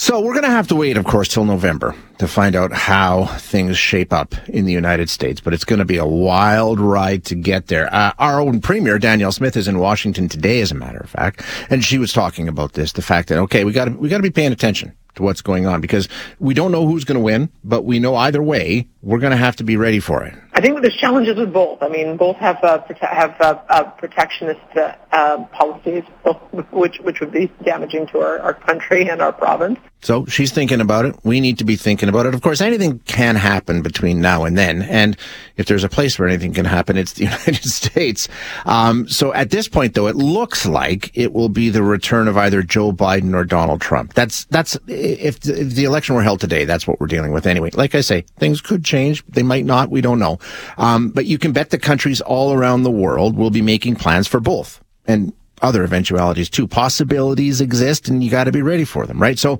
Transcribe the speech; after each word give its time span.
So 0.00 0.20
we're 0.20 0.32
going 0.32 0.44
to 0.44 0.50
have 0.50 0.68
to 0.68 0.76
wait, 0.76 0.96
of 0.96 1.04
course, 1.04 1.26
till 1.26 1.44
November 1.44 1.92
to 2.18 2.28
find 2.28 2.54
out 2.54 2.72
how 2.72 3.26
things 3.36 3.76
shape 3.76 4.12
up 4.12 4.32
in 4.46 4.64
the 4.64 4.72
United 4.72 5.10
States. 5.10 5.40
But 5.40 5.54
it's 5.54 5.64
going 5.64 5.80
to 5.80 5.84
be 5.84 5.96
a 5.96 6.06
wild 6.06 6.78
ride 6.78 7.24
to 7.24 7.34
get 7.34 7.66
there. 7.66 7.92
Uh, 7.92 8.12
our 8.16 8.40
own 8.40 8.60
premier 8.60 9.00
Danielle 9.00 9.32
Smith 9.32 9.56
is 9.56 9.66
in 9.66 9.80
Washington 9.80 10.28
today, 10.28 10.60
as 10.60 10.70
a 10.70 10.76
matter 10.76 10.98
of 10.98 11.10
fact, 11.10 11.42
and 11.68 11.84
she 11.84 11.98
was 11.98 12.12
talking 12.12 12.46
about 12.46 12.74
this: 12.74 12.92
the 12.92 13.02
fact 13.02 13.28
that 13.28 13.38
okay, 13.38 13.64
we 13.64 13.72
got 13.72 13.86
to 13.86 13.90
we 13.90 14.08
got 14.08 14.18
to 14.18 14.22
be 14.22 14.30
paying 14.30 14.52
attention 14.52 14.94
to 15.16 15.24
what's 15.24 15.42
going 15.42 15.66
on 15.66 15.80
because 15.80 16.08
we 16.38 16.54
don't 16.54 16.70
know 16.70 16.86
who's 16.86 17.02
going 17.02 17.18
to 17.18 17.20
win, 17.20 17.50
but 17.64 17.84
we 17.84 17.98
know 17.98 18.14
either 18.14 18.40
way 18.40 18.86
we're 19.02 19.18
going 19.18 19.32
to 19.32 19.36
have 19.36 19.56
to 19.56 19.64
be 19.64 19.76
ready 19.76 19.98
for 19.98 20.22
it. 20.22 20.32
I 20.58 20.60
think 20.60 20.82
there's 20.82 20.96
challenges 20.96 21.36
with 21.36 21.52
both. 21.52 21.80
I 21.84 21.88
mean, 21.88 22.16
both 22.16 22.36
have 22.38 22.58
uh, 22.64 22.82
prote- 22.82 22.98
have 22.98 23.40
uh, 23.40 23.60
uh, 23.68 23.84
protectionist 23.92 24.58
uh, 24.76 25.44
policies, 25.52 26.02
which 26.72 26.98
which 26.98 27.20
would 27.20 27.30
be 27.30 27.46
damaging 27.62 28.08
to 28.08 28.18
our, 28.18 28.40
our 28.40 28.54
country 28.54 29.08
and 29.08 29.22
our 29.22 29.32
province. 29.32 29.78
So 30.00 30.26
she's 30.26 30.52
thinking 30.52 30.80
about 30.80 31.06
it. 31.06 31.16
We 31.24 31.40
need 31.40 31.58
to 31.58 31.64
be 31.64 31.74
thinking 31.74 32.08
about 32.08 32.26
it. 32.26 32.34
Of 32.34 32.40
course, 32.40 32.60
anything 32.60 33.00
can 33.00 33.34
happen 33.34 33.82
between 33.82 34.20
now 34.20 34.44
and 34.44 34.56
then. 34.56 34.82
And 34.82 35.16
if 35.56 35.66
there's 35.66 35.82
a 35.82 35.88
place 35.88 36.18
where 36.18 36.28
anything 36.28 36.54
can 36.54 36.64
happen, 36.64 36.96
it's 36.96 37.14
the 37.14 37.24
United 37.24 37.64
States. 37.64 38.28
Um, 38.64 39.08
so 39.08 39.34
at 39.34 39.50
this 39.50 39.68
point, 39.68 39.94
though, 39.94 40.06
it 40.06 40.14
looks 40.14 40.66
like 40.66 41.10
it 41.14 41.32
will 41.32 41.48
be 41.48 41.68
the 41.68 41.82
return 41.82 42.28
of 42.28 42.36
either 42.36 42.62
Joe 42.62 42.92
Biden 42.92 43.34
or 43.34 43.44
Donald 43.44 43.80
Trump. 43.80 44.14
That's, 44.14 44.44
that's, 44.46 44.78
if 44.86 45.40
the, 45.40 45.60
if 45.60 45.74
the 45.74 45.84
election 45.84 46.14
were 46.14 46.22
held 46.22 46.40
today, 46.40 46.64
that's 46.64 46.86
what 46.86 47.00
we're 47.00 47.08
dealing 47.08 47.32
with 47.32 47.46
anyway. 47.46 47.70
Like 47.74 47.96
I 47.96 48.00
say, 48.00 48.24
things 48.38 48.60
could 48.60 48.84
change. 48.84 49.26
They 49.26 49.42
might 49.42 49.64
not. 49.64 49.90
We 49.90 50.00
don't 50.00 50.20
know. 50.20 50.38
Um, 50.76 51.10
but 51.10 51.26
you 51.26 51.38
can 51.38 51.52
bet 51.52 51.70
the 51.70 51.78
countries 51.78 52.20
all 52.20 52.52
around 52.52 52.82
the 52.82 52.90
world 52.90 53.36
will 53.36 53.50
be 53.50 53.62
making 53.62 53.96
plans 53.96 54.26
for 54.26 54.40
both. 54.40 54.80
And 55.06 55.32
other 55.62 55.84
eventualities 55.84 56.50
too. 56.50 56.66
Possibilities 56.66 57.60
exist 57.60 58.08
and 58.08 58.22
you 58.22 58.30
got 58.30 58.44
to 58.44 58.52
be 58.52 58.62
ready 58.62 58.84
for 58.84 59.06
them, 59.06 59.20
right? 59.20 59.38
So 59.38 59.58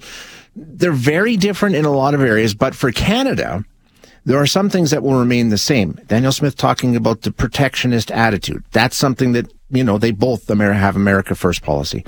they're 0.54 0.92
very 0.92 1.36
different 1.36 1.76
in 1.76 1.84
a 1.84 1.90
lot 1.90 2.14
of 2.14 2.20
areas, 2.20 2.54
but 2.54 2.74
for 2.74 2.92
Canada, 2.92 3.64
there 4.24 4.38
are 4.38 4.46
some 4.46 4.68
things 4.68 4.90
that 4.90 5.02
will 5.02 5.18
remain 5.18 5.48
the 5.48 5.58
same. 5.58 5.98
Danielle 6.06 6.32
Smith 6.32 6.56
talking 6.56 6.96
about 6.96 7.22
the 7.22 7.32
protectionist 7.32 8.10
attitude. 8.10 8.64
That's 8.72 8.96
something 8.96 9.32
that, 9.32 9.52
you 9.70 9.84
know, 9.84 9.98
they 9.98 10.10
both 10.10 10.48
have 10.48 10.96
America 10.96 11.34
first 11.34 11.62
policy. 11.62 12.04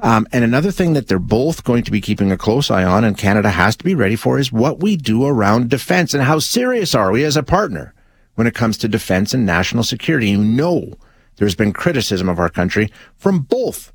Um, 0.00 0.26
and 0.32 0.44
another 0.44 0.70
thing 0.70 0.92
that 0.92 1.08
they're 1.08 1.18
both 1.18 1.64
going 1.64 1.82
to 1.82 1.90
be 1.90 2.00
keeping 2.00 2.30
a 2.30 2.38
close 2.38 2.70
eye 2.70 2.84
on 2.84 3.02
and 3.02 3.18
Canada 3.18 3.50
has 3.50 3.76
to 3.76 3.84
be 3.84 3.96
ready 3.96 4.14
for 4.14 4.38
is 4.38 4.52
what 4.52 4.80
we 4.80 4.96
do 4.96 5.26
around 5.26 5.70
defense 5.70 6.14
and 6.14 6.22
how 6.22 6.38
serious 6.38 6.94
are 6.94 7.10
we 7.10 7.24
as 7.24 7.36
a 7.36 7.42
partner 7.42 7.92
when 8.38 8.46
it 8.46 8.54
comes 8.54 8.78
to 8.78 8.86
defense 8.86 9.34
and 9.34 9.44
national 9.44 9.82
security. 9.82 10.30
You 10.30 10.38
know, 10.38 10.94
there's 11.38 11.56
been 11.56 11.72
criticism 11.72 12.28
of 12.28 12.38
our 12.38 12.48
country 12.48 12.88
from 13.16 13.40
both 13.40 13.92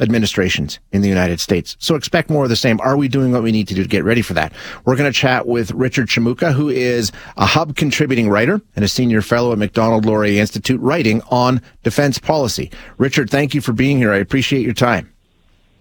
administrations 0.00 0.80
in 0.90 1.00
the 1.00 1.08
United 1.08 1.38
States. 1.38 1.76
So 1.78 1.94
expect 1.94 2.28
more 2.28 2.42
of 2.42 2.50
the 2.50 2.56
same. 2.56 2.80
Are 2.80 2.96
we 2.96 3.06
doing 3.06 3.30
what 3.30 3.44
we 3.44 3.52
need 3.52 3.68
to 3.68 3.74
do 3.74 3.84
to 3.84 3.88
get 3.88 4.02
ready 4.02 4.20
for 4.20 4.34
that? 4.34 4.52
We're 4.84 4.96
going 4.96 5.12
to 5.12 5.16
chat 5.16 5.46
with 5.46 5.70
Richard 5.70 6.08
Shimooka, 6.08 6.52
who 6.52 6.68
is 6.68 7.12
a 7.36 7.46
hub 7.46 7.76
contributing 7.76 8.28
writer 8.28 8.60
and 8.74 8.84
a 8.84 8.88
senior 8.88 9.22
fellow 9.22 9.52
at 9.52 9.58
Macdonald-Laurier 9.58 10.40
Institute 10.40 10.80
writing 10.80 11.22
on 11.30 11.62
defense 11.84 12.18
policy. 12.18 12.72
Richard, 12.98 13.30
thank 13.30 13.54
you 13.54 13.60
for 13.60 13.72
being 13.72 13.96
here. 13.96 14.12
I 14.12 14.16
appreciate 14.16 14.62
your 14.62 14.74
time. 14.74 15.08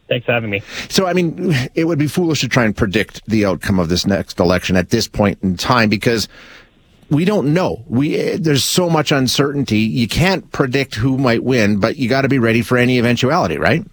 Thanks 0.08 0.28
for 0.28 0.34
having 0.34 0.52
me. 0.52 0.62
So, 0.90 1.08
I 1.08 1.14
mean, 1.14 1.56
it 1.74 1.86
would 1.86 1.98
be 1.98 2.06
foolish 2.06 2.42
to 2.42 2.48
try 2.48 2.64
and 2.64 2.78
predict 2.78 3.26
the 3.26 3.46
outcome 3.46 3.80
of 3.80 3.90
this 3.90 4.06
next 4.06 4.40
election 4.40 4.76
at 4.76 4.92
this 4.92 5.08
point 5.08 5.40
in 5.42 5.58
time 5.58 5.90
because 5.90 6.28
we 7.14 7.26
don't 7.26 7.54
know. 7.54 7.84
We 7.88 8.38
there's 8.38 8.64
so 8.64 8.90
much 8.90 9.12
uncertainty. 9.12 9.80
You 9.80 10.08
can't 10.08 10.52
predict 10.52 10.96
who 10.96 11.18
might 11.18 11.44
win, 11.44 11.80
but 11.80 11.98
you 11.98 12.10
got 12.10 12.22
to 12.22 12.30
be 12.30 12.40
ready 12.40 12.62
for 12.62 12.78
any 12.78 12.98
eventuality, 12.98 13.58
right? 13.58 13.86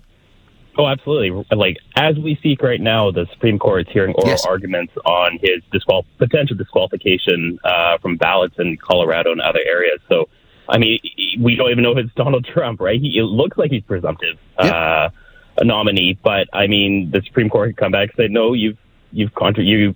Oh, 0.78 0.86
absolutely. 0.86 1.44
Like 1.54 1.76
as 1.97 2.16
we 2.16 2.36
speak 2.36 2.62
right 2.62 2.81
now, 2.81 3.10
the 3.10 3.26
Supreme 3.32 3.58
Court 3.58 3.86
is 3.86 3.92
hearing 3.92 4.14
oral 4.14 4.28
yes. 4.28 4.47
arguments 4.47 4.94
on 5.04 5.38
his 5.42 5.62
disqual- 5.72 6.06
potential 6.19 6.56
disqualification 6.56 7.58
uh, 7.64 7.98
from 7.98 8.16
ballots 8.16 8.54
in 8.58 8.78
Colorado 8.78 9.32
and 9.32 9.41
other 9.41 9.60
areas. 9.69 10.00
So, 10.08 10.28
I 10.69 10.78
mean, 10.78 10.98
we 11.38 11.56
don't 11.56 11.70
even 11.70 11.84
know 11.84 11.92
if 11.92 11.98
it's 11.98 12.14
Donald 12.14 12.47
Trump, 12.47 12.81
right? 12.81 12.98
He, 12.98 13.19
it 13.19 13.25
looks 13.25 13.58
like 13.58 13.70
he's 13.70 13.82
presumptive 13.82 14.38
yep. 14.62 14.72
uh, 14.72 15.08
a 15.58 15.64
nominee, 15.64 16.19
but 16.22 16.48
I 16.52 16.66
mean, 16.66 17.10
the 17.10 17.20
Supreme 17.26 17.50
Court 17.50 17.70
could 17.70 17.76
come 17.76 17.92
back 17.92 18.10
and 18.10 18.16
say, 18.16 18.28
no, 18.28 18.54
you've 18.54 18.78
you've 19.12 19.34
contra- 19.34 19.64
you 19.64 19.94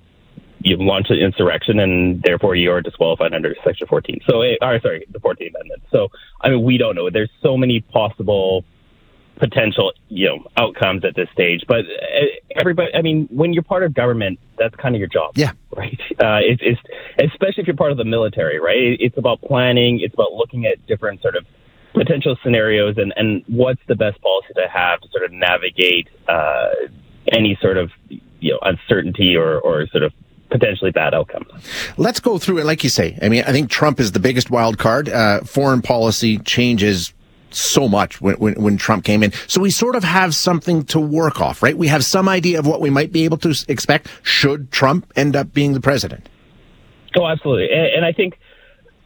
you've 0.65 0.81
launched 0.81 1.11
an 1.11 1.19
insurrection 1.19 1.79
and 1.79 2.23
therefore 2.23 2.57
you 2.57 2.73
are 2.73 2.81
disqualified 2.81 3.35
under 3.35 3.55
Section 3.63 3.87
14. 3.87 4.21
So, 4.29 4.41
eh, 4.41 4.57
or 4.63 4.81
sorry, 4.81 5.07
the 5.11 5.21
14th 5.21 5.51
Amendment. 5.55 5.83
So, 5.93 6.09
I 6.41 6.49
mean, 6.49 6.65
we 6.65 6.79
don't 6.79 6.97
know. 6.97 7.11
There's 7.11 7.31
so 7.43 7.57
many 7.57 7.81
possible 7.81 8.65
potential, 9.37 9.93
you 10.09 10.27
know, 10.27 10.47
outcomes 10.57 11.05
at 11.05 11.15
this 11.17 11.29
stage. 11.33 11.65
But 11.69 11.81
eh, 11.81 12.41
everybody, 12.57 12.95
I 12.95 13.03
mean, 13.03 13.29
when 13.31 13.53
you're 13.53 13.63
part 13.63 13.83
of 13.83 13.93
government, 13.93 14.39
that's 14.59 14.75
kind 14.77 14.95
of 14.95 15.01
your 15.01 15.09
job. 15.09 15.33
Yeah. 15.37 15.53
Right. 15.77 16.01
Uh, 16.13 16.41
it's, 16.41 16.63
it's 16.65 16.81
especially 17.33 17.63
if 17.63 17.67
you're 17.67 17.77
part 17.77 17.93
of 17.93 17.99
the 17.99 18.05
military, 18.05 18.59
right? 18.59 18.97
It's 18.99 19.19
about 19.19 19.43
planning. 19.43 20.01
It's 20.01 20.15
about 20.15 20.33
looking 20.33 20.65
at 20.65 20.85
different 20.87 21.21
sort 21.21 21.37
of 21.37 21.45
potential 21.93 22.37
scenarios 22.43 22.97
and, 22.97 23.13
and 23.17 23.45
what's 23.49 23.81
the 23.87 23.95
best 23.95 24.21
policy 24.23 24.55
to 24.55 24.67
have 24.73 25.01
to 25.01 25.09
sort 25.11 25.25
of 25.25 25.33
navigate 25.33 26.09
uh, 26.27 26.71
any 27.33 27.59
sort 27.61 27.77
of 27.77 27.91
you 28.09 28.53
know 28.53 28.59
uncertainty 28.63 29.37
or, 29.37 29.59
or 29.61 29.87
sort 29.89 30.03
of 30.03 30.13
potentially 30.55 30.93
bad 30.93 31.15
outcomes. 31.15 31.49
Let's 31.97 32.21
go 32.21 32.39
through 32.39 32.59
it, 32.59 32.65
like 32.65 32.85
you 32.85 32.91
say. 32.91 33.19
I 33.21 33.29
mean, 33.29 33.43
I 33.45 33.51
think 33.51 33.71
Trump 33.71 33.99
is 33.99 34.13
the 34.13 34.21
biggest 34.21 34.51
wild 34.51 34.79
card. 34.79 35.09
Uh, 35.09 35.41
foreign 35.41 35.83
policy 35.83 36.39
changes 36.39 37.13
so 37.51 37.89
much 37.89 38.21
when, 38.21 38.37
when, 38.37 38.55
when, 38.55 38.77
Trump 38.77 39.05
came 39.05 39.25
in. 39.25 39.33
So 39.49 39.61
we 39.61 39.71
sort 39.71 39.97
of 39.97 40.05
have 40.05 40.33
something 40.33 40.85
to 40.87 41.01
work 41.01 41.41
off, 41.41 41.61
right? 41.61 41.77
We 41.77 41.89
have 41.89 42.05
some 42.05 42.29
idea 42.29 42.61
of 42.61 42.67
what 42.67 42.81
we 42.81 42.89
might 42.89 43.11
be 43.11 43.25
able 43.25 43.39
to 43.39 43.55
expect 43.67 44.09
should 44.23 44.71
Trump 44.71 45.13
end 45.17 45.35
up 45.35 45.53
being 45.53 45.73
the 45.73 45.81
president. 45.81 46.29
Oh, 47.17 47.27
absolutely. 47.27 47.69
And, 47.73 47.87
and 47.97 48.05
I 48.05 48.13
think 48.13 48.39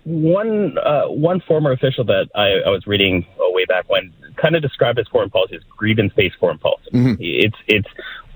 one 0.05 0.77
uh, 0.79 1.09
one 1.09 1.41
former 1.41 1.73
official 1.73 2.05
that 2.05 2.29
I, 2.35 2.69
I 2.69 2.71
was 2.71 2.87
reading 2.87 3.27
uh, 3.39 3.51
way 3.53 3.65
back 3.67 3.89
when 3.89 4.13
kind 4.37 4.55
of 4.55 4.63
described 4.63 4.99
his 4.99 5.09
foreign 5.09 5.31
policy 5.31 5.57
as 5.57 5.63
grievance-based 5.77 6.37
foreign 6.39 6.59
policy. 6.59 6.91
Mm-hmm. 6.93 7.15
It's 7.21 7.57
it's 7.67 7.89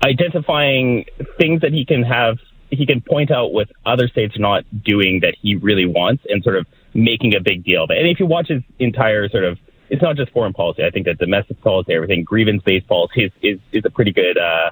identifying 0.03 1.05
things 1.37 1.61
that 1.61 1.73
he 1.73 1.85
can 1.85 2.03
have 2.03 2.37
he 2.73 2.85
can 2.85 3.01
point 3.01 3.31
out 3.31 3.53
what 3.53 3.67
other 3.85 4.07
states 4.07 4.35
are 4.35 4.41
not 4.41 4.63
doing 4.83 5.19
that 5.21 5.35
he 5.41 5.55
really 5.55 5.85
wants 5.85 6.23
and 6.29 6.43
sort 6.43 6.55
of 6.55 6.65
making 6.93 7.35
a 7.35 7.39
big 7.39 7.63
deal 7.63 7.83
of 7.83 7.89
it. 7.91 7.97
And 7.97 8.07
if 8.07 8.19
you 8.19 8.25
watch 8.25 8.47
his 8.47 8.61
entire 8.79 9.29
sort 9.29 9.43
of, 9.43 9.57
it's 9.89 10.01
not 10.01 10.15
just 10.15 10.31
foreign 10.31 10.53
policy. 10.53 10.83
I 10.83 10.89
think 10.89 11.05
that 11.05 11.17
domestic 11.17 11.61
policy, 11.61 11.93
everything, 11.93 12.23
grievance 12.23 12.63
based 12.63 12.87
policy 12.87 13.25
is, 13.25 13.31
is, 13.41 13.59
is 13.71 13.83
a 13.85 13.89
pretty 13.89 14.11
good, 14.11 14.37
uh, 14.37 14.71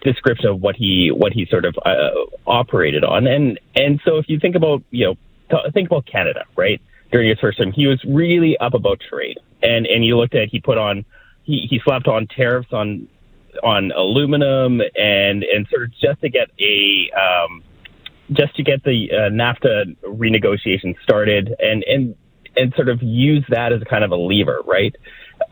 description 0.00 0.48
of 0.48 0.60
what 0.60 0.76
he, 0.76 1.10
what 1.12 1.32
he 1.32 1.46
sort 1.46 1.64
of, 1.64 1.76
uh, 1.84 2.10
operated 2.46 3.04
on. 3.04 3.26
And, 3.26 3.58
and 3.74 4.00
so 4.04 4.18
if 4.18 4.28
you 4.28 4.38
think 4.38 4.54
about, 4.54 4.82
you 4.90 5.06
know, 5.50 5.60
think 5.72 5.88
about 5.88 6.06
Canada, 6.06 6.44
right? 6.56 6.80
During 7.10 7.28
his 7.28 7.38
first 7.40 7.58
term, 7.58 7.72
he 7.72 7.86
was 7.86 8.02
really 8.04 8.56
up 8.58 8.74
about 8.74 9.00
trade. 9.00 9.38
And, 9.62 9.86
and 9.86 10.04
you 10.04 10.16
looked 10.16 10.34
at, 10.34 10.48
he 10.48 10.60
put 10.60 10.78
on, 10.78 11.04
he, 11.44 11.66
he 11.68 11.80
slapped 11.82 12.06
on 12.06 12.26
tariffs 12.26 12.72
on 12.72 13.08
on 13.62 13.92
aluminum 13.92 14.80
and 14.96 15.42
and 15.44 15.66
sort 15.70 15.84
of 15.84 15.92
just 15.92 16.20
to 16.20 16.28
get 16.28 16.50
a 16.60 17.10
um, 17.18 17.62
just 18.32 18.54
to 18.56 18.62
get 18.62 18.82
the 18.84 19.10
uh, 19.12 19.30
NAFTA 19.30 19.96
renegotiation 20.04 20.94
started 21.02 21.54
and 21.58 21.84
and 21.84 22.14
and 22.56 22.74
sort 22.74 22.88
of 22.88 23.02
use 23.02 23.44
that 23.50 23.72
as 23.72 23.80
a 23.80 23.84
kind 23.84 24.04
of 24.04 24.10
a 24.10 24.16
lever, 24.16 24.58
right? 24.66 24.94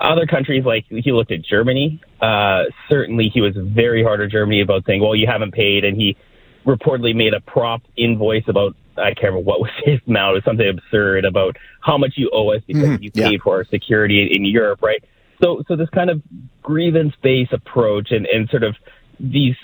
Other 0.01 0.27
countries, 0.27 0.65
like 0.65 0.85
he 0.89 1.13
looked 1.13 1.31
at 1.31 1.43
Germany, 1.43 2.01
uh, 2.21 2.65
certainly 2.91 3.31
he 3.33 3.41
was 3.41 3.55
very 3.57 4.03
hard 4.03 4.21
on 4.21 4.29
Germany 4.29 4.61
about 4.61 4.85
saying, 4.85 5.01
well, 5.01 5.15
you 5.15 5.27
haven't 5.27 5.53
paid. 5.53 5.85
And 5.85 5.97
he 5.97 6.17
reportedly 6.67 7.15
made 7.15 7.33
a 7.33 7.41
prop 7.41 7.83
invoice 7.97 8.45
about, 8.49 8.75
I 8.97 9.15
can't 9.15 9.33
remember 9.33 9.41
what 9.43 9.61
was 9.61 9.71
his 9.85 10.01
amount, 10.07 10.33
it 10.33 10.35
was 10.35 10.45
something 10.45 10.69
absurd 10.69 11.25
about 11.25 11.57
how 11.81 11.97
much 11.97 12.15
you 12.17 12.31
owe 12.33 12.53
us 12.53 12.63
because 12.67 12.83
mm-hmm. 12.83 13.03
you 13.03 13.11
paid 13.13 13.33
yeah. 13.33 13.39
for 13.43 13.57
our 13.57 13.65
security 13.65 14.29
in 14.33 14.45
Europe, 14.45 14.83
right? 14.83 15.03
So, 15.43 15.63
so 15.69 15.77
this 15.77 15.89
kind 15.91 16.11
of 16.11 16.23
grievance-based 16.63 17.53
approach 17.53 18.11
and, 18.11 18.27
and 18.27 18.49
sort 18.49 18.63
of 18.63 18.75
these 19.21 19.55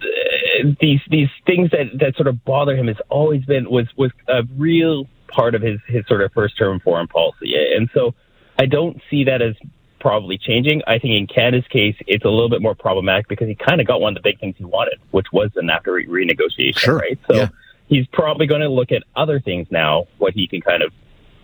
uh, 0.00 0.68
these 0.80 1.00
these 1.10 1.28
things 1.46 1.70
that, 1.70 1.86
that 1.98 2.14
sort 2.16 2.28
of 2.28 2.44
bother 2.44 2.76
him 2.76 2.86
has 2.86 2.96
always 3.08 3.44
been 3.44 3.68
was 3.68 3.86
was 3.96 4.10
a 4.28 4.42
real 4.56 5.06
part 5.28 5.54
of 5.54 5.62
his 5.62 5.80
his 5.86 6.06
sort 6.06 6.22
of 6.22 6.32
first 6.32 6.56
term 6.58 6.80
foreign 6.80 7.08
policy, 7.08 7.54
and 7.76 7.88
so 7.92 8.14
I 8.58 8.66
don't 8.66 9.00
see 9.10 9.24
that 9.24 9.42
as 9.42 9.54
probably 10.00 10.38
changing. 10.38 10.82
I 10.86 10.98
think 10.98 11.14
in 11.14 11.26
Canada's 11.26 11.66
case, 11.68 11.96
it's 12.06 12.24
a 12.24 12.28
little 12.28 12.48
bit 12.48 12.62
more 12.62 12.74
problematic 12.74 13.28
because 13.28 13.48
he 13.48 13.54
kind 13.54 13.80
of 13.80 13.86
got 13.86 14.00
one 14.00 14.16
of 14.16 14.22
the 14.22 14.28
big 14.28 14.38
things 14.40 14.54
he 14.58 14.64
wanted, 14.64 14.98
which 15.10 15.26
was 15.32 15.50
the 15.54 15.62
NAFTA 15.62 15.92
re- 15.92 16.06
renegotiation, 16.06 16.78
sure. 16.78 16.98
right? 16.98 17.18
So 17.28 17.36
yeah. 17.36 17.48
he's 17.88 18.06
probably 18.12 18.46
going 18.46 18.60
to 18.60 18.68
look 18.68 18.92
at 18.92 19.02
other 19.16 19.40
things 19.40 19.66
now, 19.70 20.06
what 20.18 20.34
he 20.34 20.46
can 20.46 20.60
kind 20.60 20.82
of 20.82 20.92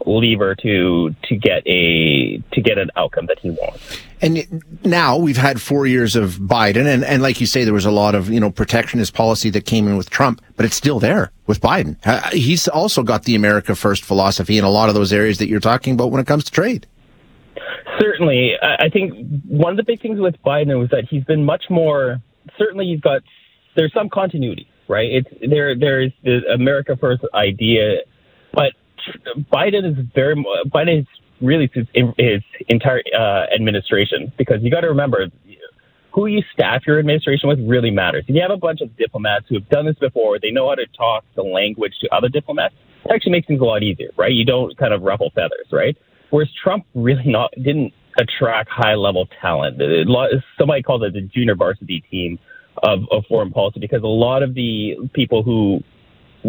lever 0.06 0.54
to 0.54 1.14
to 1.24 1.36
get 1.36 1.66
a 1.66 2.38
to 2.52 2.60
get 2.60 2.78
an 2.78 2.90
outcome 2.96 3.26
that 3.26 3.38
he 3.38 3.50
wants. 3.50 3.98
And 4.20 4.62
now 4.84 5.16
we've 5.18 5.36
had 5.36 5.60
four 5.60 5.86
years 5.86 6.16
of 6.16 6.36
Biden, 6.36 6.86
and, 6.86 7.04
and 7.04 7.22
like 7.22 7.40
you 7.40 7.46
say, 7.46 7.64
there 7.64 7.74
was 7.74 7.84
a 7.84 7.90
lot 7.90 8.14
of 8.14 8.30
you 8.30 8.40
know 8.40 8.50
protectionist 8.50 9.14
policy 9.14 9.50
that 9.50 9.66
came 9.66 9.86
in 9.86 9.96
with 9.96 10.10
Trump, 10.10 10.40
but 10.56 10.64
it's 10.64 10.76
still 10.76 10.98
there 10.98 11.30
with 11.46 11.60
Biden. 11.60 11.96
Uh, 12.04 12.30
he's 12.30 12.68
also 12.68 13.02
got 13.02 13.24
the 13.24 13.34
America 13.34 13.74
First 13.74 14.04
philosophy 14.04 14.58
in 14.58 14.64
a 14.64 14.70
lot 14.70 14.88
of 14.88 14.94
those 14.94 15.12
areas 15.12 15.38
that 15.38 15.48
you're 15.48 15.60
talking 15.60 15.94
about 15.94 16.10
when 16.10 16.20
it 16.20 16.26
comes 16.26 16.44
to 16.44 16.50
trade. 16.50 16.86
Certainly, 17.98 18.52
I 18.62 18.88
think 18.88 19.12
one 19.46 19.72
of 19.72 19.76
the 19.76 19.84
big 19.84 20.00
things 20.00 20.18
with 20.18 20.34
Biden 20.44 20.78
was 20.78 20.90
that 20.90 21.04
he's 21.08 21.24
been 21.24 21.44
much 21.44 21.64
more. 21.70 22.20
Certainly, 22.58 22.86
he's 22.86 23.00
got 23.00 23.22
there's 23.76 23.92
some 23.92 24.08
continuity, 24.08 24.68
right? 24.88 25.10
It's 25.10 25.28
there. 25.48 25.76
There's 25.78 26.12
the 26.22 26.40
America 26.52 26.96
First 26.96 27.22
idea, 27.34 27.98
but 28.52 28.72
Biden 29.52 29.90
is 29.90 30.06
very 30.14 30.34
Biden 30.66 31.00
is 31.00 31.06
really 31.40 31.70
his, 31.72 31.86
his 32.18 32.42
entire 32.68 33.02
uh, 33.18 33.46
administration 33.54 34.32
because 34.38 34.58
you 34.62 34.70
got 34.70 34.80
to 34.80 34.88
remember 34.88 35.26
who 36.12 36.26
you 36.26 36.42
staff 36.52 36.82
your 36.86 36.98
administration 36.98 37.48
with 37.48 37.58
really 37.68 37.90
matters. 37.90 38.24
If 38.28 38.36
you 38.36 38.42
have 38.42 38.52
a 38.52 38.56
bunch 38.56 38.80
of 38.80 38.96
diplomats 38.96 39.46
who 39.48 39.56
have 39.56 39.68
done 39.68 39.86
this 39.86 39.96
before, 39.96 40.38
they 40.40 40.52
know 40.52 40.68
how 40.68 40.76
to 40.76 40.86
talk 40.96 41.24
the 41.34 41.42
language 41.42 41.92
to 42.02 42.14
other 42.14 42.28
diplomats. 42.28 42.74
It 43.04 43.12
actually 43.12 43.32
makes 43.32 43.48
things 43.48 43.60
a 43.60 43.64
lot 43.64 43.82
easier, 43.82 44.10
right? 44.16 44.32
You 44.32 44.44
don't 44.44 44.76
kind 44.78 44.94
of 44.94 45.02
ruffle 45.02 45.32
feathers, 45.34 45.66
right? 45.72 45.96
Whereas 46.30 46.48
Trump 46.62 46.86
really 46.94 47.24
not 47.26 47.50
didn't 47.56 47.92
attract 48.18 48.70
high 48.70 48.94
level 48.94 49.26
talent. 49.40 49.80
Somebody 50.56 50.82
called 50.82 51.02
it 51.02 51.14
the 51.14 51.22
junior 51.22 51.56
varsity 51.56 52.02
team 52.10 52.38
of, 52.82 53.00
of 53.10 53.24
foreign 53.28 53.50
policy 53.50 53.80
because 53.80 54.02
a 54.02 54.06
lot 54.06 54.42
of 54.42 54.54
the 54.54 54.96
people 55.12 55.42
who 55.42 55.80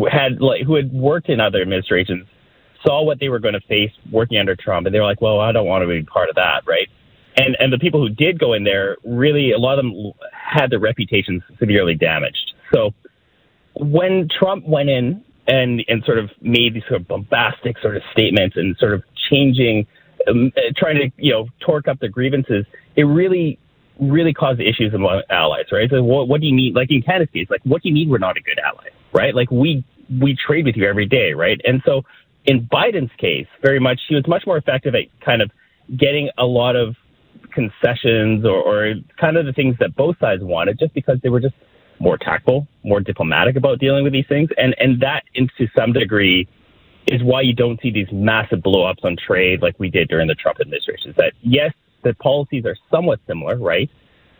had 0.09 0.41
like 0.41 0.61
who 0.61 0.75
had 0.75 0.91
worked 0.93 1.29
in 1.29 1.39
other 1.39 1.61
administrations 1.61 2.27
saw 2.85 3.03
what 3.03 3.19
they 3.19 3.29
were 3.29 3.39
going 3.39 3.53
to 3.53 3.61
face 3.61 3.91
working 4.11 4.37
under 4.37 4.55
Trump, 4.55 4.85
and 4.85 4.93
they 4.93 4.99
were 4.99 5.05
like, 5.05 5.21
"Well, 5.21 5.39
I 5.39 5.51
don't 5.51 5.65
want 5.65 5.83
to 5.83 5.87
be 5.87 6.03
part 6.03 6.29
of 6.29 6.35
that," 6.35 6.63
right? 6.67 6.87
And 7.37 7.55
and 7.59 7.71
the 7.71 7.77
people 7.77 7.99
who 7.99 8.09
did 8.09 8.39
go 8.39 8.53
in 8.53 8.63
there, 8.63 8.97
really, 9.03 9.51
a 9.51 9.57
lot 9.57 9.77
of 9.77 9.85
them 9.85 10.11
had 10.31 10.69
their 10.69 10.79
reputations 10.79 11.43
severely 11.59 11.95
damaged. 11.95 12.53
So 12.73 12.93
when 13.75 14.27
Trump 14.39 14.65
went 14.65 14.89
in 14.89 15.23
and 15.47 15.83
and 15.87 16.03
sort 16.05 16.17
of 16.17 16.29
made 16.41 16.73
these 16.73 16.83
sort 16.87 17.01
of 17.01 17.07
bombastic 17.07 17.77
sort 17.79 17.97
of 17.97 18.03
statements 18.11 18.55
and 18.57 18.75
sort 18.77 18.93
of 18.93 19.03
changing, 19.29 19.85
um, 20.27 20.51
trying 20.77 20.95
to 20.95 21.11
you 21.17 21.33
know 21.33 21.47
torque 21.59 21.87
up 21.87 21.99
the 21.99 22.09
grievances, 22.09 22.65
it 22.95 23.03
really 23.03 23.59
really 23.99 24.33
caused 24.33 24.59
issues 24.59 24.93
among 24.93 25.21
allies, 25.29 25.65
right? 25.71 25.89
So 25.89 26.03
what, 26.03 26.27
what 26.27 26.41
do 26.41 26.47
you 26.47 26.53
mean? 26.53 26.73
Like 26.73 26.91
in 26.91 27.01
Canada's 27.01 27.29
case, 27.33 27.47
like 27.49 27.61
what 27.63 27.81
do 27.81 27.89
you 27.89 27.95
mean 27.95 28.09
We're 28.09 28.17
not 28.17 28.37
a 28.37 28.41
good 28.41 28.59
ally, 28.59 28.89
right? 29.13 29.35
Like 29.35 29.51
we 29.51 29.83
we 30.21 30.35
trade 30.35 30.65
with 30.65 30.75
you 30.75 30.87
every 30.87 31.07
day, 31.07 31.33
right? 31.33 31.59
And 31.65 31.81
so 31.85 32.03
in 32.45 32.67
Biden's 32.71 33.11
case, 33.17 33.47
very 33.61 33.79
much, 33.79 33.99
he 34.07 34.15
was 34.15 34.27
much 34.27 34.43
more 34.45 34.57
effective 34.57 34.95
at 34.95 35.03
kind 35.23 35.41
of 35.41 35.51
getting 35.97 36.29
a 36.37 36.45
lot 36.45 36.75
of 36.75 36.95
concessions 37.53 38.45
or, 38.45 38.57
or 38.57 38.93
kind 39.19 39.37
of 39.37 39.45
the 39.45 39.53
things 39.53 39.75
that 39.79 39.95
both 39.95 40.17
sides 40.19 40.43
wanted 40.43 40.79
just 40.79 40.93
because 40.93 41.17
they 41.23 41.29
were 41.29 41.39
just 41.39 41.55
more 41.99 42.17
tactful, 42.17 42.67
more 42.83 42.99
diplomatic 42.99 43.55
about 43.55 43.79
dealing 43.79 44.03
with 44.03 44.13
these 44.13 44.27
things. 44.27 44.49
And, 44.57 44.75
and 44.79 45.01
that, 45.01 45.23
to 45.35 45.67
some 45.77 45.93
degree, 45.93 46.47
is 47.07 47.21
why 47.23 47.41
you 47.41 47.53
don't 47.53 47.79
see 47.81 47.91
these 47.91 48.07
massive 48.11 48.59
blowups 48.59 49.03
on 49.03 49.15
trade 49.15 49.61
like 49.61 49.79
we 49.79 49.89
did 49.89 50.07
during 50.07 50.27
the 50.27 50.35
Trump 50.35 50.59
administration. 50.59 51.11
Is 51.11 51.15
that, 51.17 51.33
yes, 51.41 51.71
the 52.03 52.13
policies 52.15 52.65
are 52.65 52.75
somewhat 52.91 53.19
similar, 53.27 53.57
right? 53.57 53.89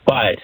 But 0.06 0.38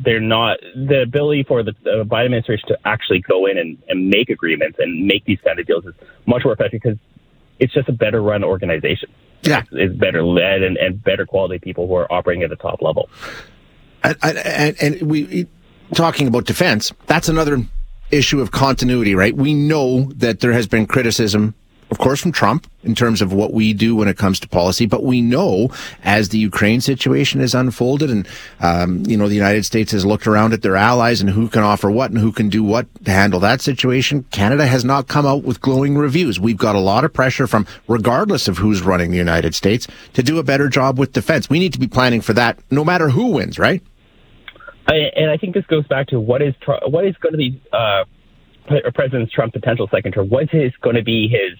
they're 0.00 0.20
not 0.20 0.58
the 0.74 1.02
ability 1.02 1.44
for 1.44 1.62
the, 1.62 1.72
the 1.82 2.04
Biden 2.04 2.26
administration 2.26 2.68
to 2.68 2.78
actually 2.84 3.20
go 3.20 3.46
in 3.46 3.58
and, 3.58 3.82
and 3.88 4.08
make 4.08 4.30
agreements 4.30 4.78
and 4.78 5.06
make 5.06 5.24
these 5.24 5.40
kind 5.44 5.58
of 5.58 5.66
deals 5.66 5.84
is 5.84 5.94
much 6.26 6.44
more 6.44 6.52
effective 6.52 6.80
because 6.82 6.98
it's 7.58 7.72
just 7.72 7.88
a 7.88 7.92
better 7.92 8.22
run 8.22 8.44
organization. 8.44 9.10
Yeah, 9.42 9.60
it's, 9.60 9.70
it's 9.72 9.94
better 9.96 10.22
led 10.22 10.62
and, 10.62 10.76
and 10.76 11.02
better 11.02 11.26
quality 11.26 11.58
people 11.58 11.86
who 11.86 11.94
are 11.94 12.12
operating 12.12 12.42
at 12.42 12.50
the 12.50 12.56
top 12.56 12.82
level. 12.82 13.08
And, 14.02 14.16
and, 14.22 14.76
and 14.80 15.02
we 15.02 15.46
talking 15.94 16.28
about 16.28 16.44
defense. 16.44 16.92
That's 17.06 17.28
another 17.28 17.64
issue 18.10 18.40
of 18.40 18.50
continuity, 18.50 19.14
right? 19.14 19.34
We 19.34 19.54
know 19.54 20.12
that 20.16 20.40
there 20.40 20.52
has 20.52 20.66
been 20.66 20.86
criticism 20.86 21.54
of 21.90 21.98
course, 21.98 22.20
from 22.20 22.32
Trump 22.32 22.70
in 22.82 22.94
terms 22.94 23.22
of 23.22 23.32
what 23.32 23.52
we 23.52 23.72
do 23.72 23.96
when 23.96 24.08
it 24.08 24.16
comes 24.16 24.38
to 24.40 24.48
policy. 24.48 24.86
But 24.86 25.04
we 25.04 25.20
know 25.20 25.70
as 26.04 26.28
the 26.28 26.38
Ukraine 26.38 26.80
situation 26.80 27.40
has 27.40 27.54
unfolded 27.54 28.10
and, 28.10 28.28
um, 28.60 29.04
you 29.06 29.16
know, 29.16 29.28
the 29.28 29.34
United 29.34 29.64
States 29.64 29.92
has 29.92 30.04
looked 30.04 30.26
around 30.26 30.52
at 30.52 30.62
their 30.62 30.76
allies 30.76 31.20
and 31.20 31.30
who 31.30 31.48
can 31.48 31.62
offer 31.62 31.90
what 31.90 32.10
and 32.10 32.20
who 32.20 32.32
can 32.32 32.48
do 32.48 32.62
what 32.62 32.86
to 33.04 33.10
handle 33.10 33.40
that 33.40 33.60
situation. 33.60 34.24
Canada 34.30 34.66
has 34.66 34.84
not 34.84 35.08
come 35.08 35.26
out 35.26 35.44
with 35.44 35.60
glowing 35.60 35.96
reviews. 35.96 36.38
We've 36.38 36.56
got 36.56 36.76
a 36.76 36.80
lot 36.80 37.04
of 37.04 37.12
pressure 37.12 37.46
from, 37.46 37.66
regardless 37.86 38.48
of 38.48 38.58
who's 38.58 38.82
running 38.82 39.10
the 39.10 39.16
United 39.16 39.54
States, 39.54 39.86
to 40.12 40.22
do 40.22 40.38
a 40.38 40.42
better 40.42 40.68
job 40.68 40.98
with 40.98 41.12
defense. 41.12 41.48
We 41.48 41.58
need 41.58 41.72
to 41.72 41.80
be 41.80 41.88
planning 41.88 42.20
for 42.20 42.34
that 42.34 42.58
no 42.70 42.84
matter 42.84 43.08
who 43.08 43.32
wins, 43.32 43.58
right? 43.58 43.82
I, 44.86 44.94
and 45.16 45.30
I 45.30 45.36
think 45.36 45.54
this 45.54 45.66
goes 45.66 45.86
back 45.86 46.08
to 46.08 46.20
what 46.20 46.40
is, 46.40 46.54
what 46.86 47.06
is 47.06 47.14
going 47.16 47.32
to 47.32 47.38
be, 47.38 47.60
uh, 47.72 48.04
President 48.94 49.30
Trump's 49.30 49.52
potential 49.52 49.88
second 49.90 50.12
term? 50.12 50.28
What 50.28 50.52
is 50.52 50.72
going 50.82 50.96
to 50.96 51.02
be 51.02 51.28
his 51.28 51.58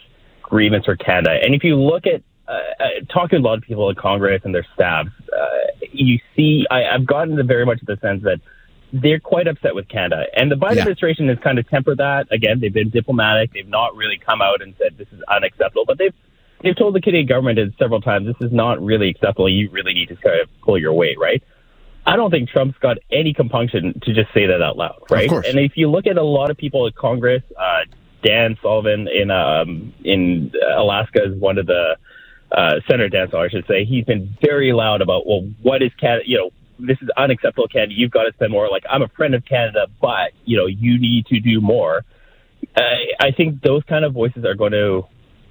grievance 0.48 0.86
for 0.86 0.96
Canada. 0.96 1.38
And 1.42 1.54
if 1.54 1.62
you 1.62 1.76
look 1.76 2.06
at 2.06 2.22
uh, 2.48 2.52
uh, 2.52 2.84
talking 3.12 3.42
to 3.42 3.42
a 3.42 3.46
lot 3.46 3.58
of 3.58 3.64
people 3.64 3.88
in 3.90 3.96
Congress 3.96 4.42
and 4.44 4.54
their 4.54 4.66
staffs, 4.74 5.10
uh, 5.32 5.86
you 5.92 6.18
see, 6.34 6.66
I, 6.70 6.84
I've 6.84 7.06
gotten 7.06 7.36
the 7.36 7.42
very 7.44 7.66
much 7.66 7.80
the 7.86 7.96
sense 8.00 8.22
that 8.22 8.40
they're 8.92 9.20
quite 9.20 9.46
upset 9.46 9.74
with 9.74 9.88
Canada. 9.88 10.24
And 10.34 10.50
the 10.50 10.56
Biden 10.56 10.76
yeah. 10.76 10.80
administration 10.80 11.28
has 11.28 11.38
kind 11.38 11.58
of 11.58 11.68
tempered 11.68 11.98
that. 11.98 12.26
Again, 12.30 12.60
they've 12.60 12.72
been 12.72 12.90
diplomatic. 12.90 13.52
They've 13.52 13.68
not 13.68 13.94
really 13.94 14.18
come 14.18 14.40
out 14.40 14.62
and 14.62 14.74
said 14.78 14.96
this 14.96 15.08
is 15.12 15.22
unacceptable, 15.28 15.84
but 15.86 15.98
they've 15.98 16.14
they've 16.62 16.76
told 16.76 16.94
the 16.94 17.00
Canadian 17.00 17.26
government 17.26 17.74
several 17.78 18.00
times 18.00 18.26
this 18.26 18.40
is 18.40 18.52
not 18.52 18.82
really 18.82 19.10
acceptable. 19.10 19.48
You 19.48 19.70
really 19.70 19.92
need 19.92 20.08
to 20.08 20.16
kind 20.16 20.40
of 20.40 20.48
pull 20.62 20.78
your 20.78 20.94
weight, 20.94 21.18
right? 21.18 21.42
I 22.06 22.16
don't 22.16 22.30
think 22.30 22.48
Trump's 22.48 22.78
got 22.78 22.96
any 23.12 23.34
compunction 23.34 24.00
to 24.04 24.14
just 24.14 24.32
say 24.32 24.46
that 24.46 24.62
out 24.62 24.78
loud, 24.78 25.02
right? 25.10 25.30
And 25.30 25.58
if 25.58 25.72
you 25.76 25.90
look 25.90 26.06
at 26.06 26.16
a 26.16 26.22
lot 26.22 26.50
of 26.50 26.56
people 26.56 26.86
at 26.86 26.94
Congress, 26.94 27.42
uh, 27.54 27.84
Dan 28.22 28.56
Sullivan 28.62 29.08
in 29.08 29.30
um, 29.30 29.94
in 30.04 30.52
Alaska 30.76 31.20
is 31.24 31.40
one 31.40 31.58
of 31.58 31.66
the 31.66 31.96
uh, 32.50 32.74
Senator 32.88 33.08
Dan 33.08 33.30
Sullivan, 33.30 33.50
I 33.50 33.52
should 33.52 33.66
say. 33.66 33.84
He's 33.84 34.04
been 34.04 34.36
very 34.42 34.72
loud 34.72 35.02
about 35.02 35.26
well, 35.26 35.48
what 35.62 35.82
is 35.82 35.92
Canada? 36.00 36.24
You 36.26 36.38
know, 36.38 36.50
this 36.78 36.98
is 37.00 37.08
unacceptable, 37.16 37.68
Canada. 37.68 37.94
You've 37.96 38.10
got 38.10 38.24
to 38.24 38.32
spend 38.34 38.52
more. 38.52 38.68
Like 38.68 38.84
I'm 38.90 39.02
a 39.02 39.08
friend 39.08 39.34
of 39.34 39.44
Canada, 39.44 39.86
but 40.00 40.32
you 40.44 40.56
know, 40.56 40.66
you 40.66 40.98
need 40.98 41.26
to 41.26 41.40
do 41.40 41.60
more. 41.60 42.04
Uh, 42.76 42.80
I 43.20 43.30
think 43.30 43.62
those 43.62 43.82
kind 43.88 44.04
of 44.04 44.12
voices 44.12 44.44
are 44.44 44.54
going 44.54 44.72
to 44.72 45.02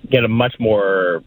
get 0.10 0.24
a 0.24 0.28
much 0.28 0.56
more 0.60 1.24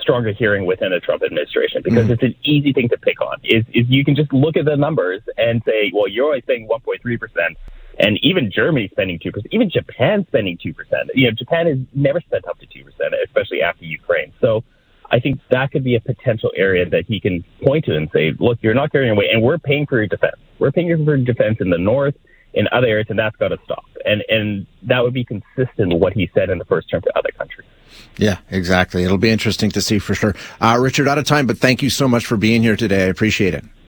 stronger 0.00 0.32
hearing 0.32 0.66
within 0.66 0.90
the 0.90 1.00
Trump 1.00 1.22
administration 1.22 1.82
because 1.82 2.04
mm-hmm. 2.04 2.12
it's 2.12 2.22
an 2.22 2.34
easy 2.44 2.72
thing 2.72 2.88
to 2.88 2.98
pick 2.98 3.20
on. 3.20 3.38
Is 3.44 3.64
is 3.72 3.86
you 3.88 4.04
can 4.04 4.16
just 4.16 4.32
look 4.32 4.56
at 4.56 4.64
the 4.64 4.76
numbers 4.76 5.22
and 5.36 5.62
say, 5.64 5.92
well, 5.94 6.08
you're 6.08 6.26
only 6.26 6.42
saying 6.46 6.68
1.3 6.68 7.20
percent 7.20 7.56
and 8.00 8.18
even 8.22 8.50
Germany 8.50 8.88
spending 8.90 9.18
two 9.22 9.30
percent, 9.30 9.52
even 9.52 9.70
Japan 9.70 10.24
spending 10.28 10.58
two 10.62 10.72
percent. 10.72 11.10
You 11.14 11.28
know, 11.28 11.32
Japan 11.36 11.66
has 11.66 11.78
never 11.94 12.20
spent 12.20 12.46
up 12.46 12.58
to 12.58 12.66
two 12.66 12.84
percent, 12.84 13.14
especially 13.24 13.62
after 13.62 13.84
Ukraine. 13.84 14.32
So 14.40 14.64
I 15.10 15.20
think 15.20 15.40
that 15.50 15.72
could 15.72 15.84
be 15.84 15.96
a 15.96 16.00
potential 16.00 16.50
area 16.56 16.88
that 16.88 17.04
he 17.06 17.20
can 17.20 17.44
point 17.64 17.84
to 17.86 17.96
and 17.96 18.08
say, 18.12 18.32
look, 18.38 18.58
you're 18.62 18.74
not 18.74 18.92
carrying 18.92 19.10
away, 19.10 19.26
and 19.32 19.42
we're 19.42 19.58
paying 19.58 19.86
for 19.86 19.96
your 19.96 20.06
defense. 20.06 20.36
We're 20.58 20.72
paying 20.72 20.88
for 21.04 21.16
your 21.16 21.24
defense 21.24 21.58
in 21.60 21.70
the 21.70 21.78
north, 21.78 22.14
in 22.54 22.68
other 22.72 22.86
areas, 22.86 23.06
and 23.10 23.18
that's 23.18 23.36
got 23.36 23.48
to 23.48 23.58
stop. 23.64 23.84
And 24.04 24.22
and 24.28 24.66
that 24.84 25.02
would 25.02 25.14
be 25.14 25.24
consistent 25.24 25.92
with 25.92 26.00
what 26.00 26.12
he 26.12 26.30
said 26.34 26.48
in 26.48 26.58
the 26.58 26.64
first 26.64 26.90
term 26.90 27.02
to 27.02 27.12
other 27.18 27.30
countries. 27.36 27.68
Yeah, 28.16 28.38
exactly. 28.50 29.04
It'll 29.04 29.18
be 29.18 29.30
interesting 29.30 29.70
to 29.72 29.80
see 29.80 29.98
for 29.98 30.14
sure. 30.14 30.34
Uh, 30.60 30.78
Richard, 30.80 31.08
out 31.08 31.18
of 31.18 31.24
time, 31.24 31.46
but 31.46 31.58
thank 31.58 31.82
you 31.82 31.90
so 31.90 32.08
much 32.08 32.24
for 32.24 32.36
being 32.36 32.62
here 32.62 32.76
today. 32.76 33.04
I 33.04 33.08
appreciate 33.08 33.54
it. 33.54 33.64